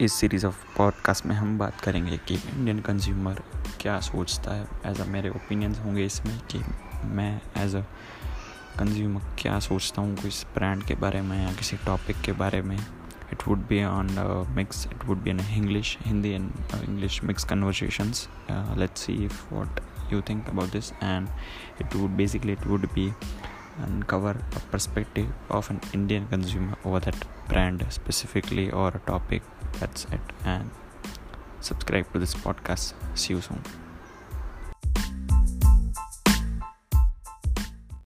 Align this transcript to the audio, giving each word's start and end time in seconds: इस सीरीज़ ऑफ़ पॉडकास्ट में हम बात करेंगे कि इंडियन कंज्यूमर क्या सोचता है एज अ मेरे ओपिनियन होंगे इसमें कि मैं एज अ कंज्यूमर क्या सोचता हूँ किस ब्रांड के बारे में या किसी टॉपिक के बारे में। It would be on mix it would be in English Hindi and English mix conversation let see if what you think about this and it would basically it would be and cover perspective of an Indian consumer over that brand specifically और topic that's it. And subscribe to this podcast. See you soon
इस 0.00 0.12
सीरीज़ 0.12 0.46
ऑफ़ 0.46 0.76
पॉडकास्ट 0.76 1.26
में 1.26 1.36
हम 1.36 1.58
बात 1.58 1.80
करेंगे 1.80 2.16
कि 2.16 2.34
इंडियन 2.34 2.80
कंज्यूमर 2.80 3.42
क्या 3.80 4.00
सोचता 4.00 4.54
है 4.54 4.68
एज 4.86 5.00
अ 5.00 5.04
मेरे 5.04 5.28
ओपिनियन 5.28 5.74
होंगे 5.74 6.04
इसमें 6.04 6.40
कि 6.40 6.58
मैं 7.04 7.40
एज 7.56 7.74
अ 7.74 7.80
कंज्यूमर 8.78 9.22
क्या 9.38 9.58
सोचता 9.60 10.02
हूँ 10.02 10.16
किस 10.16 10.44
ब्रांड 10.44 10.82
के 10.82 10.94
बारे 10.94 11.22
में 11.22 11.46
या 11.46 11.52
किसी 11.52 11.76
टॉपिक 11.76 12.20
के 12.20 12.32
बारे 12.32 12.62
में। 12.62 12.86
It 13.32 13.48
would 13.48 13.58
be 13.58 13.84
on 13.84 14.06
mix 14.56 14.86
it 14.86 15.04
would 15.04 15.18
be 15.18 15.30
in 15.30 15.40
English 15.40 15.98
Hindi 16.00 16.30
and 16.30 16.52
English 16.84 17.24
mix 17.24 17.44
conversation 17.44 18.12
let 18.78 18.90
see 18.90 19.24
if 19.24 19.54
what 19.54 19.80
you 20.12 20.20
think 20.20 20.48
about 20.48 20.72
this 20.72 20.92
and 20.92 21.28
it 21.80 21.96
would 21.96 22.10
basically 22.10 22.52
it 22.52 22.66
would 22.66 22.86
be 22.92 23.08
and 23.78 24.04
cover 24.04 24.34
perspective 24.72 25.34
of 25.50 25.72
an 25.72 25.80
Indian 25.94 26.24
consumer 26.24 26.76
over 26.86 27.00
that 27.00 27.24
brand 27.48 27.88
specifically 27.88 28.70
और 28.70 29.00
topic 29.06 29.42
that's 29.74 30.04
it. 30.06 30.20
And 30.44 30.70
subscribe 31.60 32.12
to 32.12 32.18
this 32.18 32.34
podcast. 32.34 32.94
See 33.14 33.34
you 33.34 33.40
soon 33.40 33.62